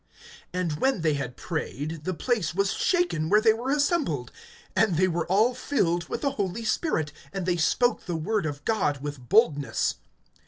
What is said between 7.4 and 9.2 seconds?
they spoke the word of God